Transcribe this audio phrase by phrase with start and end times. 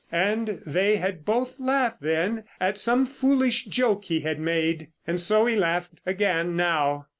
[0.11, 4.87] And they had both laughed then at some foolish joke he had made.
[5.05, 7.05] And so he laughed again now.